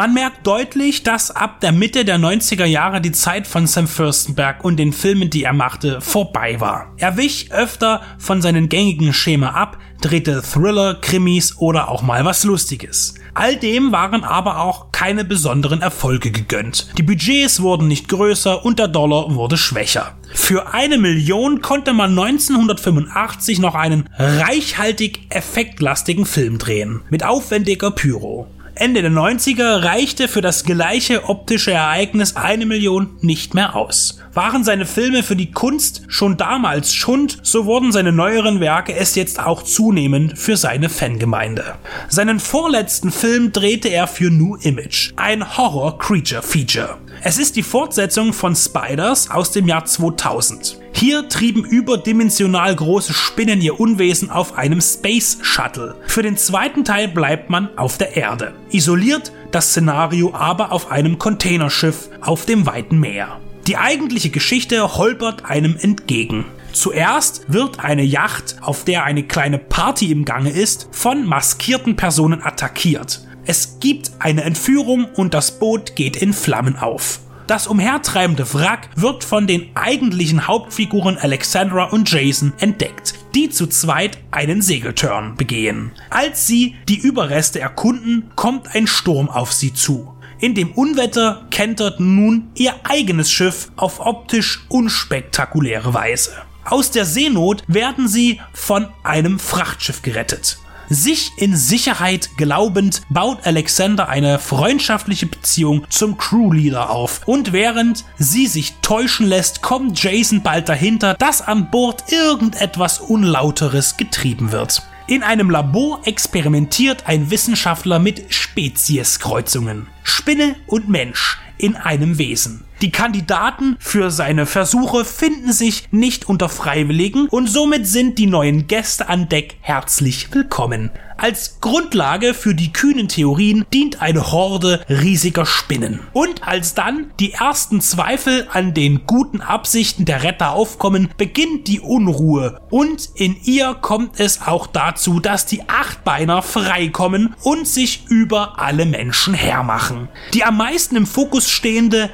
Man 0.00 0.14
merkt 0.14 0.46
deutlich, 0.46 1.02
dass 1.02 1.30
ab 1.30 1.60
der 1.60 1.72
Mitte 1.72 2.06
der 2.06 2.18
90er 2.18 2.64
Jahre 2.64 3.02
die 3.02 3.12
Zeit 3.12 3.46
von 3.46 3.66
Sam 3.66 3.86
Furstenberg 3.86 4.64
und 4.64 4.78
den 4.78 4.94
Filmen, 4.94 5.28
die 5.28 5.44
er 5.44 5.52
machte, 5.52 6.00
vorbei 6.00 6.58
war. 6.58 6.94
Er 6.96 7.18
wich 7.18 7.52
öfter 7.52 8.00
von 8.16 8.40
seinen 8.40 8.70
gängigen 8.70 9.12
Schema 9.12 9.50
ab, 9.50 9.76
drehte 10.00 10.40
Thriller, 10.40 10.94
Krimis 10.94 11.58
oder 11.58 11.90
auch 11.90 12.00
mal 12.00 12.24
was 12.24 12.44
Lustiges. 12.44 13.14
All 13.34 13.56
dem 13.56 13.92
waren 13.92 14.24
aber 14.24 14.62
auch 14.62 14.90
keine 14.90 15.22
besonderen 15.22 15.82
Erfolge 15.82 16.30
gegönnt. 16.30 16.88
Die 16.96 17.02
Budgets 17.02 17.60
wurden 17.60 17.86
nicht 17.86 18.08
größer 18.08 18.64
und 18.64 18.78
der 18.78 18.88
Dollar 18.88 19.34
wurde 19.34 19.58
schwächer. 19.58 20.14
Für 20.32 20.72
eine 20.72 20.96
Million 20.96 21.60
konnte 21.60 21.92
man 21.92 22.18
1985 22.18 23.58
noch 23.58 23.74
einen 23.74 24.08
reichhaltig 24.16 25.26
effektlastigen 25.28 26.24
Film 26.24 26.56
drehen, 26.56 27.02
mit 27.10 27.22
aufwendiger 27.22 27.90
Pyro. 27.90 28.48
Ende 28.80 29.02
der 29.02 29.10
90er 29.10 29.84
reichte 29.84 30.26
für 30.26 30.40
das 30.40 30.64
gleiche 30.64 31.28
optische 31.28 31.70
Ereignis 31.70 32.36
eine 32.36 32.64
Million 32.64 33.10
nicht 33.20 33.52
mehr 33.52 33.76
aus. 33.76 34.18
Waren 34.32 34.64
seine 34.64 34.86
Filme 34.86 35.22
für 35.22 35.36
die 35.36 35.50
Kunst 35.50 36.04
schon 36.08 36.38
damals 36.38 36.94
Schund, 36.94 37.40
so 37.42 37.66
wurden 37.66 37.92
seine 37.92 38.10
neueren 38.10 38.58
Werke 38.58 38.94
es 38.94 39.16
jetzt 39.16 39.38
auch 39.38 39.64
zunehmend 39.64 40.38
für 40.38 40.56
seine 40.56 40.88
Fangemeinde. 40.88 41.74
Seinen 42.08 42.40
vorletzten 42.40 43.10
Film 43.10 43.52
drehte 43.52 43.88
er 43.88 44.06
für 44.06 44.30
New 44.30 44.56
Image, 44.56 45.12
ein 45.16 45.58
Horror-Creature-Feature. 45.58 46.96
Es 47.22 47.36
ist 47.36 47.56
die 47.56 47.62
Fortsetzung 47.62 48.32
von 48.32 48.56
Spiders 48.56 49.30
aus 49.30 49.50
dem 49.50 49.68
Jahr 49.68 49.84
2000. 49.84 50.79
Hier 50.92 51.28
trieben 51.28 51.64
überdimensional 51.64 52.74
große 52.74 53.14
Spinnen 53.14 53.60
ihr 53.60 53.80
Unwesen 53.80 54.30
auf 54.30 54.58
einem 54.58 54.80
Space 54.80 55.38
Shuttle. 55.42 55.94
Für 56.06 56.22
den 56.22 56.36
zweiten 56.36 56.84
Teil 56.84 57.08
bleibt 57.08 57.50
man 57.50 57.76
auf 57.78 57.96
der 57.98 58.16
Erde. 58.16 58.52
Isoliert 58.70 59.32
das 59.50 59.70
Szenario 59.70 60.34
aber 60.34 60.72
auf 60.72 60.90
einem 60.90 61.18
Containerschiff 61.18 62.08
auf 62.20 62.46
dem 62.46 62.66
weiten 62.66 63.00
Meer. 63.00 63.40
Die 63.66 63.76
eigentliche 63.76 64.30
Geschichte 64.30 64.96
holpert 64.96 65.44
einem 65.44 65.76
entgegen. 65.76 66.44
Zuerst 66.72 67.44
wird 67.48 67.80
eine 67.80 68.02
Yacht, 68.02 68.56
auf 68.60 68.84
der 68.84 69.04
eine 69.04 69.24
kleine 69.24 69.58
Party 69.58 70.12
im 70.12 70.24
Gange 70.24 70.50
ist, 70.50 70.88
von 70.92 71.26
maskierten 71.26 71.96
Personen 71.96 72.42
attackiert. 72.42 73.26
Es 73.44 73.80
gibt 73.80 74.12
eine 74.18 74.44
Entführung 74.44 75.06
und 75.16 75.34
das 75.34 75.58
Boot 75.58 75.96
geht 75.96 76.16
in 76.16 76.32
Flammen 76.32 76.76
auf. 76.76 77.20
Das 77.50 77.66
umhertreibende 77.66 78.54
Wrack 78.54 78.90
wird 78.94 79.24
von 79.24 79.48
den 79.48 79.74
eigentlichen 79.74 80.46
Hauptfiguren 80.46 81.18
Alexandra 81.18 81.86
und 81.86 82.08
Jason 82.08 82.52
entdeckt, 82.60 83.14
die 83.34 83.50
zu 83.50 83.66
zweit 83.66 84.18
einen 84.30 84.62
Segelturn 84.62 85.34
begehen. 85.34 85.90
Als 86.10 86.46
sie 86.46 86.76
die 86.88 87.00
Überreste 87.00 87.58
erkunden, 87.58 88.30
kommt 88.36 88.72
ein 88.76 88.86
Sturm 88.86 89.28
auf 89.28 89.52
sie 89.52 89.74
zu. 89.74 90.14
In 90.38 90.54
dem 90.54 90.70
Unwetter 90.70 91.44
kentert 91.50 91.98
nun 91.98 92.52
ihr 92.54 92.72
eigenes 92.84 93.32
Schiff 93.32 93.72
auf 93.74 93.98
optisch 93.98 94.64
unspektakuläre 94.68 95.92
Weise. 95.92 96.30
Aus 96.64 96.92
der 96.92 97.04
Seenot 97.04 97.64
werden 97.66 98.06
sie 98.06 98.40
von 98.52 98.86
einem 99.02 99.40
Frachtschiff 99.40 100.02
gerettet. 100.02 100.60
Sich 100.92 101.30
in 101.36 101.56
Sicherheit 101.56 102.30
glaubend 102.36 103.02
baut 103.10 103.46
Alexander 103.46 104.08
eine 104.08 104.40
freundschaftliche 104.40 105.26
Beziehung 105.26 105.86
zum 105.88 106.18
Crewleader 106.18 106.90
auf. 106.90 107.20
Und 107.26 107.52
während 107.52 108.04
sie 108.18 108.48
sich 108.48 108.74
täuschen 108.82 109.28
lässt, 109.28 109.62
kommt 109.62 110.02
Jason 110.02 110.42
bald 110.42 110.68
dahinter, 110.68 111.14
dass 111.14 111.42
an 111.42 111.70
Bord 111.70 112.10
irgendetwas 112.10 112.98
Unlauteres 112.98 113.98
getrieben 113.98 114.50
wird. 114.50 114.82
In 115.06 115.22
einem 115.22 115.48
Labor 115.48 116.00
experimentiert 116.06 117.06
ein 117.06 117.30
Wissenschaftler 117.30 118.00
mit 118.00 118.34
Spezieskreuzungen. 118.34 119.86
Spinne 120.02 120.56
und 120.66 120.88
Mensch 120.88 121.38
in 121.56 121.76
einem 121.76 122.18
Wesen. 122.18 122.64
Die 122.82 122.90
Kandidaten 122.90 123.76
für 123.78 124.10
seine 124.10 124.46
Versuche 124.46 125.04
finden 125.04 125.52
sich 125.52 125.88
nicht 125.90 126.30
unter 126.30 126.48
Freiwilligen 126.48 127.28
und 127.28 127.46
somit 127.46 127.86
sind 127.86 128.18
die 128.18 128.26
neuen 128.26 128.68
Gäste 128.68 129.06
an 129.10 129.28
Deck 129.28 129.58
herzlich 129.60 130.32
willkommen. 130.32 130.90
Als 131.20 131.60
Grundlage 131.60 132.32
für 132.32 132.54
die 132.54 132.72
kühnen 132.72 133.06
Theorien 133.06 133.66
dient 133.74 134.00
eine 134.00 134.32
Horde 134.32 134.82
riesiger 134.88 135.44
Spinnen. 135.44 136.00
Und 136.14 136.48
als 136.48 136.72
dann 136.72 137.12
die 137.20 137.32
ersten 137.32 137.82
Zweifel 137.82 138.48
an 138.50 138.72
den 138.72 139.06
guten 139.06 139.42
Absichten 139.42 140.06
der 140.06 140.22
Retter 140.22 140.52
aufkommen, 140.52 141.10
beginnt 141.18 141.68
die 141.68 141.80
Unruhe. 141.80 142.62
Und 142.70 143.10
in 143.16 143.36
ihr 143.44 143.74
kommt 143.74 144.18
es 144.18 144.40
auch 144.46 144.66
dazu, 144.66 145.20
dass 145.20 145.44
die 145.44 145.68
Achtbeiner 145.68 146.40
freikommen 146.40 147.34
und 147.42 147.68
sich 147.68 148.06
über 148.08 148.58
alle 148.58 148.86
Menschen 148.86 149.34
hermachen. 149.34 150.08
Die 150.32 150.44
am 150.44 150.56
meisten 150.56 150.96
im 150.96 151.06
Fokus 151.06 151.50
stehende 151.50 152.08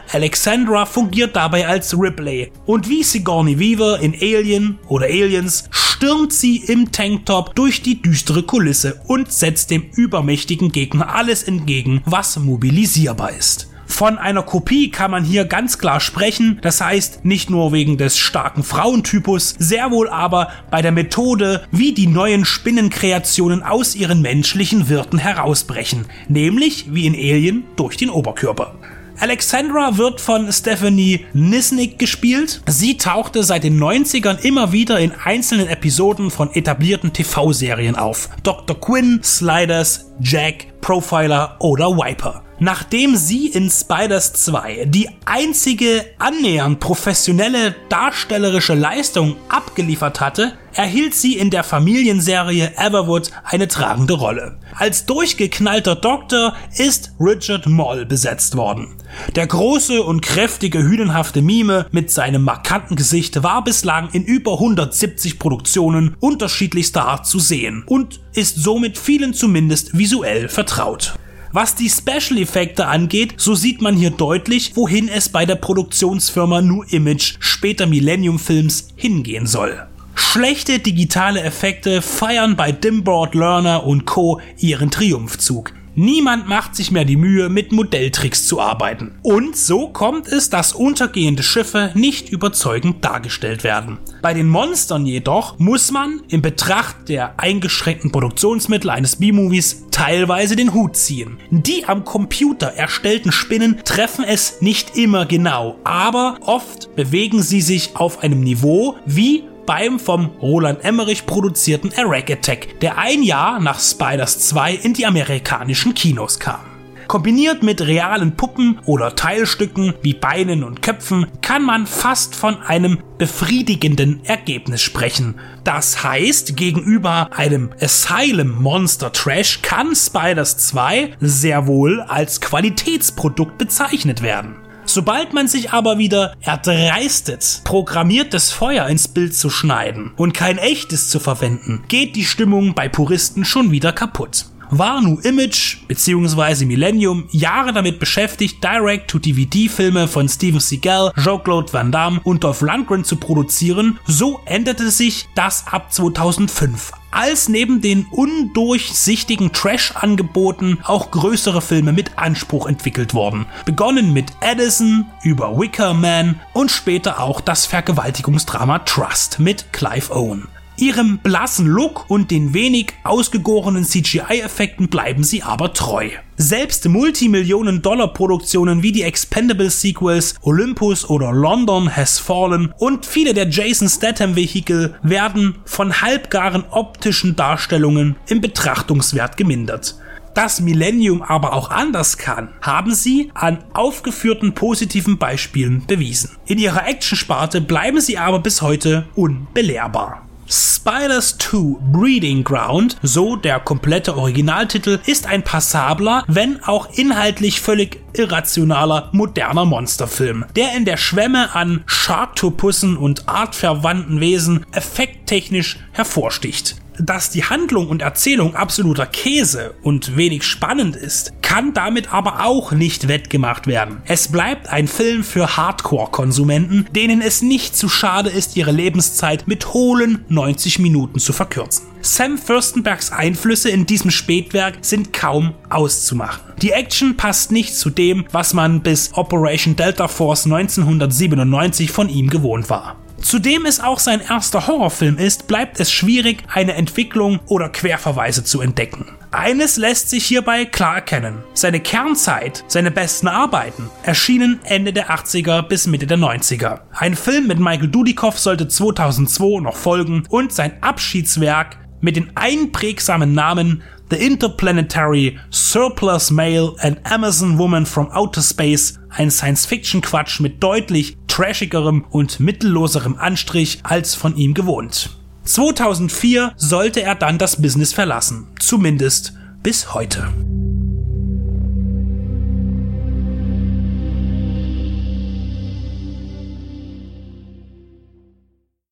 Alexandra 0.57 0.87
fungiert 0.87 1.37
dabei 1.37 1.67
als 1.67 1.93
Ripley. 1.93 2.51
Und 2.65 2.89
wie 2.89 3.03
Sigourney 3.03 3.59
Weaver 3.59 4.01
in 4.01 4.15
Alien 4.15 4.79
oder 4.89 5.05
Aliens 5.05 5.69
stürmt 5.71 6.33
sie 6.33 6.57
im 6.57 6.93
Tanktop 6.93 7.55
durch 7.55 7.83
die 7.83 8.01
düstere 8.01 8.43
Kulisse 8.43 9.03
und 9.07 9.31
setzt 9.31 9.71
dem 9.71 9.83
übermächtigen 9.95 10.73
Gegner 10.73 11.15
alles 11.15 11.43
entgegen, 11.43 12.01
was 12.07 12.39
mobilisierbar 12.39 13.33
ist. 13.37 13.69
Von 13.85 14.17
einer 14.17 14.43
Kopie 14.43 14.91
kann 14.91 15.11
man 15.11 15.25
hier 15.25 15.45
ganz 15.45 15.77
klar 15.77 16.01
sprechen, 16.01 16.59
das 16.63 16.81
heißt 16.81 17.27
nicht 17.27 17.51
nur 17.51 17.73
wegen 17.73 17.99
des 17.99 18.17
starken 18.17 18.63
Frauentypus, 18.63 19.57
sehr 19.59 19.91
wohl 19.91 20.09
aber 20.09 20.49
bei 20.71 20.81
der 20.81 20.91
Methode, 20.91 21.67
wie 21.71 21.93
die 21.93 22.07
neuen 22.07 22.47
Spinnenkreationen 22.47 23.63
aus 23.63 23.95
ihren 23.95 24.23
menschlichen 24.23 24.89
Wirten 24.89 25.19
herausbrechen, 25.19 26.07
nämlich 26.29 26.95
wie 26.95 27.07
in 27.07 27.15
Alien 27.15 27.65
durch 27.77 27.99
den 27.99 28.09
Oberkörper. 28.09 28.75
Alexandra 29.19 29.97
wird 29.97 30.21
von 30.21 30.53
Stephanie 30.53 31.25
Nisnik 31.33 31.99
gespielt. 31.99 32.61
Sie 32.67 32.99
tauchte 32.99 33.43
seit 33.43 33.65
den 33.65 33.81
90ern 33.83 34.39
immer 34.41 34.73
wieder 34.73 35.01
in 35.01 35.13
einzelnen 35.13 35.69
Episoden 35.69 36.31
von 36.31 36.55
etablierten 36.55 37.13
TV-Serien 37.13 37.97
auf. 37.97 38.29
Dr. 38.43 38.79
Quinn, 38.79 39.21
Sliders, 39.23 40.13
Jack, 40.21 40.81
Profiler 40.83 41.57
oder 41.61 41.97
Viper. 41.97 42.46
Nachdem 42.59 43.17
sie 43.17 43.49
in 43.49 43.69
Spiders 43.69 44.33
2 44.33 44.87
die 44.87 45.11
einzige 45.27 46.07
annähernd 46.19 46.81
professionelle 46.81 47.75
darstellerische 47.91 48.73
Leistung 48.73 49.37
abgeliefert 49.51 50.21
hatte, 50.21 50.53
erhielt 50.73 51.15
sie 51.15 51.37
in 51.37 51.51
der 51.51 51.65
Familienserie 51.65 52.73
Everwood 52.79 53.31
eine 53.45 53.69
tragende 53.69 54.15
Rolle. 54.15 54.59
Als 54.75 55.05
durchgeknallter 55.05 55.97
Doktor 55.97 56.55
ist 56.79 57.13
Richard 57.21 57.67
Moll 57.67 58.07
besetzt 58.07 58.57
worden. 58.57 58.97
Der 59.35 59.47
große 59.47 60.03
und 60.03 60.23
kräftige 60.23 60.83
hühnenhafte 60.83 61.43
Mime 61.43 61.87
mit 61.91 62.11
seinem 62.11 62.43
markanten 62.43 62.97
Gesicht 62.97 63.43
war 63.43 63.65
bislang 63.65 64.09
in 64.13 64.25
über 64.25 64.55
170 64.55 65.39
Produktionen 65.39 66.17
unterschiedlichster 66.21 67.07
Art 67.07 67.27
zu 67.27 67.39
sehen 67.39 67.85
und 67.87 68.21
ist 68.33 68.57
somit 68.57 68.97
vielen 68.97 69.35
zumindest 69.35 69.97
visuell 69.97 70.49
vertraut. 70.49 71.15
Was 71.53 71.75
die 71.75 71.89
Special 71.89 72.39
Effekte 72.41 72.87
angeht, 72.87 73.35
so 73.37 73.55
sieht 73.55 73.81
man 73.81 73.97
hier 73.97 74.11
deutlich, 74.11 74.73
wohin 74.75 75.09
es 75.09 75.29
bei 75.29 75.47
der 75.47 75.57
Produktionsfirma 75.57 76.61
New 76.61 76.83
Image, 76.83 77.37
später 77.41 77.87
Millennium 77.87 78.39
Films, 78.39 78.89
hingehen 78.97 79.47
soll. 79.47 79.87
Schlechte 80.15 80.79
digitale 80.79 81.43
Effekte 81.43 82.03
feiern 82.03 82.57
bei 82.57 82.73
Dimboard 82.73 83.35
Learner 83.35 83.85
und 83.85 84.07
Co. 84.07 84.41
ihren 84.59 84.91
Triumphzug. 84.91 85.73
Niemand 85.99 86.47
macht 86.47 86.77
sich 86.77 86.91
mehr 86.91 87.07
die 87.07 87.17
Mühe, 87.17 87.49
mit 87.49 87.73
Modelltricks 87.73 88.47
zu 88.47 88.61
arbeiten. 88.61 89.19
Und 89.23 89.57
so 89.57 89.89
kommt 89.89 90.29
es, 90.29 90.51
dass 90.51 90.75
untergehende 90.75 91.43
Schiffe 91.43 91.91
nicht 91.95 92.29
überzeugend 92.29 93.03
dargestellt 93.03 93.65
werden. 93.65 93.97
Bei 94.21 94.35
den 94.35 94.47
Monstern 94.47 95.07
jedoch 95.07 95.59
muss 95.59 95.91
man 95.91 96.21
in 96.29 96.43
Betracht 96.43 97.09
der 97.09 97.41
eingeschränkten 97.41 98.13
Produktionsmittel 98.13 98.91
eines 98.91 99.17
B-Movies 99.17 99.87
teilweise 99.91 100.55
den 100.55 100.75
Hut 100.75 100.97
ziehen. 100.97 101.39
Die 101.51 101.87
am 101.87 102.05
Computer 102.05 102.67
erstellten 102.67 103.33
Spinnen 103.33 103.79
treffen 103.87 104.23
es 104.23 104.61
nicht 104.61 104.99
immer 104.99 105.25
genau, 105.25 105.79
aber 105.85 106.39
oft 106.43 106.95
bewegen 106.95 107.41
sie 107.41 107.63
sich 107.63 107.97
auf 107.97 108.23
einem 108.23 108.41
Niveau 108.41 108.97
wie 109.07 109.45
beim 109.67 109.99
vom 109.99 110.31
Roland 110.41 110.85
Emmerich 110.85 111.27
produzierten 111.27 111.93
Eric 111.93 112.31
Attack, 112.31 112.81
der 112.81 112.99
ein 112.99 113.23
Jahr 113.23 113.61
nach 113.61 113.81
Spiders 113.81 114.39
2 114.49 114.75
in 114.75 114.95
die 114.95 115.05
amerikanischen 115.05 115.93
Kinos 115.95 116.39
kam. 116.39 116.77
Kombiniert 117.09 117.63
mit 117.63 117.81
realen 117.83 118.37
Puppen 118.37 118.81
oder 118.85 119.15
Teilstücken 119.15 119.95
wie 120.03 120.15
Beinen 120.15 120.65
und 120.65 120.83
Köpfen 120.83 121.27
kann 121.41 121.63
man 121.63 121.87
fast 121.87 122.35
von 122.35 122.61
einem 122.63 122.99
befriedigenden 123.19 124.25
Ergebnis 124.25 124.83
sprechen. 124.83 125.37
Das 125.63 126.03
heißt, 126.03 126.57
gegenüber 126.57 127.31
einem 127.33 127.71
Asylum 127.81 128.61
Monster 128.61 129.13
Trash 129.13 129.63
kann 129.63 129.95
Spiders 129.95 130.57
2 130.59 131.15
sehr 131.21 131.67
wohl 131.69 132.01
als 132.01 132.41
Qualitätsprodukt 132.41 133.57
bezeichnet 133.57 134.23
werden. 134.23 134.66
Sobald 134.97 135.35
man 135.35 135.47
sich 135.47 135.73
aber 135.73 135.99
wieder 135.99 136.33
erdreistet, 136.41 137.61
programmiertes 137.65 138.51
Feuer 138.51 138.87
ins 138.87 139.09
Bild 139.09 139.35
zu 139.35 139.51
schneiden 139.51 140.13
und 140.17 140.33
kein 140.33 140.57
echtes 140.57 141.11
zu 141.11 141.21
verwenden, 141.21 141.85
geht 141.87 142.17
die 142.17 142.25
Stimmung 142.25 142.73
bei 142.73 142.89
Puristen 142.89 143.45
schon 143.45 143.73
wieder 143.73 143.93
kaputt 143.93 144.47
war 144.71 145.01
Nu 145.01 145.19
Image 145.21 145.79
bzw. 145.89 146.65
Millennium 146.65 147.25
Jahre 147.31 147.73
damit 147.73 147.99
beschäftigt, 147.99 148.63
Direct-to-DVD-Filme 148.63 150.09
von 150.09 150.29
Steven 150.29 150.61
Seagal, 150.61 151.13
Jean-Claude 151.17 151.73
Van 151.73 151.93
Damme 151.93 152.21
und 152.25 152.45
Dolph 152.45 152.61
Lundgren 152.61 153.05
zu 153.05 153.17
produzieren, 153.17 153.99
so 154.07 154.41
änderte 154.45 154.91
sich 154.91 155.27
das 155.35 155.67
ab 155.71 155.93
2005 155.93 156.93
als 157.17 157.49
neben 157.49 157.81
den 157.81 158.07
undurchsichtigen 158.11 159.51
Trash-Angeboten 159.51 160.79
auch 160.83 161.11
größere 161.11 161.63
Filme 161.63 161.93
mit 161.95 162.19
Anspruch 162.19 162.67
entwickelt 162.67 163.15
wurden. 163.15 163.47
Begonnen 163.65 164.13
mit 164.13 164.33
Edison 164.41 165.07
über 165.23 165.59
Wicker 165.59 165.95
Man 165.95 166.41
und 166.53 166.71
später 166.71 167.21
auch 167.21 167.41
das 167.41 167.65
Vergewaltigungsdrama 167.65 168.81
Trust 168.81 169.39
mit 169.39 169.73
Clive 169.73 170.15
Owen. 170.15 170.49
Ihrem 170.79 171.19
blassen 171.19 171.67
Look 171.67 172.11
und 172.11 172.31
den 172.31 172.53
wenig 172.53 172.93
ausgegorenen 173.03 173.85
CGI-Effekten 173.85 174.89
bleiben 174.89 175.25
sie 175.25 175.43
aber 175.43 175.73
treu. 175.73 176.11
Selbst 176.37 176.87
Multimillionen-Dollar-Produktionen 176.87 178.83
wie 178.83 178.93
die 178.93 179.03
Expendable-Sequels 179.03 180.35
Olympus 180.43 181.09
oder 181.09 181.33
London 181.33 181.95
Has 181.97 182.19
Fallen 182.19 182.75
und 182.79 183.07
viele 183.07 183.33
der 183.33 183.49
Jason 183.49 183.89
Statham-Vehikel 183.89 184.97
werden 185.03 185.57
von 185.65 186.03
halbgaren 186.03 186.65
optischen 186.71 187.37
Darstellungen 187.37 188.17
im 188.29 188.43
Betrachtungswert 188.43 189.39
gemindert. 189.39 189.97
Dass 190.35 190.61
Millennium 190.61 191.23
aber 191.23 191.55
auch 191.55 191.71
anders 191.71 192.19
kann, 192.19 192.51
haben 192.61 192.95
sie 192.95 193.31
an 193.33 193.65
aufgeführten 193.73 194.53
positiven 194.53 195.17
Beispielen 195.17 195.87
bewiesen. 195.87 196.37
In 196.45 196.59
ihrer 196.59 196.87
Actionsparte 196.87 197.63
bleiben 197.63 198.03
sie 198.03 198.19
aber 198.19 198.41
bis 198.41 198.61
heute 198.61 199.07
unbelehrbar. 199.15 200.26
Spiders 200.49 201.37
2 201.39 201.79
Breeding 201.93 202.45
Ground, 202.45 202.97
so 203.03 203.35
der 203.35 203.59
komplette 203.59 204.17
Originaltitel, 204.17 205.01
ist 205.07 205.27
ein 205.27 205.43
passabler, 205.43 206.23
wenn 206.29 206.63
auch 206.63 206.89
inhaltlich 206.93 207.61
völlig 207.61 208.01
irrationaler, 208.13 209.11
moderner 209.13 209.65
Monsterfilm, 209.65 210.45
der 210.55 210.77
in 210.77 210.85
der 210.85 210.97
Schwemme 210.97 211.55
an 211.55 211.83
Sharktopussen 211.87 212.97
und 212.97 213.29
artverwandten 213.29 214.21
Wesen 214.21 214.65
effekttechnisch 214.73 215.79
hervorsticht. 215.93 216.77
Dass 216.99 217.31
die 217.31 217.45
Handlung 217.45 217.89
und 217.89 218.03
Erzählung 218.03 218.55
absoluter 218.55 219.07
Käse 219.07 219.75
und 219.83 220.17
wenig 220.17 220.45
spannend 220.45 220.97
ist, 220.97 221.33
kann 221.43 221.75
damit 221.75 222.13
aber 222.13 222.45
auch 222.45 222.73
nicht 222.73 223.09
wettgemacht 223.09 223.67
werden. 223.67 223.99
Es 224.07 224.29
bleibt 224.29 224.69
ein 224.69 224.89
Film 224.89 225.23
für 225.23 225.57
Hardcore-Konsumenten, 225.57 226.87
denen 226.93 227.21
es 227.21 227.43
nicht 227.43 227.77
zu 227.77 227.89
schade 227.89 228.31
ist, 228.31 228.57
ihre 228.57 228.73
Lebenszeit 228.73 229.47
mit 229.47 229.73
hohlen 229.75 230.25
90 230.29 230.79
Minuten 230.79 231.19
zu 231.19 231.33
verkürzen. 231.33 231.87
Sam 232.01 232.39
Fürstenbergs 232.39 233.13
Einflüsse 233.13 233.69
in 233.69 233.87
diesem 233.87 234.11
Spätwerk 234.11 234.79
sind 234.83 235.13
kaum 235.13 235.55
auszumachen. 235.69 236.53
Die 236.63 236.71
Action 236.71 237.17
passt 237.17 237.53
nicht 237.53 237.77
zu 237.77 237.91
dem, 237.91 238.25
was 238.33 238.55
man 238.55 238.81
bis 238.81 239.13
Operation 239.15 239.77
Delta 239.77 240.09
Force 240.09 240.47
1997 240.47 241.91
von 241.91 242.09
ihm 242.09 242.31
gewohnt 242.31 242.71
war. 242.71 242.97
Zudem 243.27 243.67
es 243.67 243.81
auch 243.81 243.99
sein 243.99 244.21
erster 244.21 244.69
Horrorfilm 244.69 245.19
ist, 245.19 245.49
bleibt 245.49 245.81
es 245.81 245.91
schwierig, 245.91 246.45
eine 246.47 246.75
Entwicklung 246.75 247.41
oder 247.47 247.69
Querverweise 247.69 248.45
zu 248.45 248.61
entdecken. 248.61 249.17
Eines 249.33 249.79
lässt 249.79 250.11
sich 250.11 250.25
hierbei 250.25 250.65
klar 250.65 250.95
erkennen. 250.95 251.43
Seine 251.53 251.81
Kernzeit, 251.81 252.63
seine 252.69 252.93
besten 252.93 253.27
Arbeiten 253.27 253.91
erschienen 254.05 254.61
Ende 254.63 254.93
der 254.93 255.11
80er 255.11 255.63
bis 255.63 255.89
Mitte 255.89 256.07
der 256.07 256.19
90er. 256.19 256.83
Ein 256.93 257.17
Film 257.17 257.49
mit 257.49 257.59
Michael 257.59 257.89
Dudikoff 257.89 258.39
sollte 258.39 258.69
2002 258.69 259.61
noch 259.61 259.75
folgen 259.75 260.23
und 260.29 260.53
sein 260.53 260.81
Abschiedswerk 260.81 261.79
mit 262.01 262.15
den 262.15 262.31
einprägsamen 262.37 263.35
Namen 263.35 263.83
The 264.09 264.25
Interplanetary 264.25 265.37
Surplus 265.51 266.31
Male 266.31 266.77
and 266.81 267.01
Amazon 267.05 267.59
Woman 267.59 267.85
from 267.85 268.09
Outer 268.13 268.41
Space, 268.41 269.01
ein 269.11 269.33
Science-Fiction-Quatsch 269.33 270.39
mit 270.39 270.63
deutlich 270.63 271.17
trashigerem 271.27 272.05
und 272.11 272.39
mittelloserem 272.39 273.17
Anstrich 273.17 273.81
als 273.83 274.15
von 274.15 274.37
ihm 274.37 274.55
gewohnt. 274.55 275.11
2004 275.43 276.53
sollte 276.57 277.03
er 277.03 277.17
dann 277.17 277.39
das 277.39 277.61
Business 277.61 277.93
verlassen, 277.93 278.47
zumindest 278.61 279.35
bis 279.65 279.93
heute. 279.93 280.29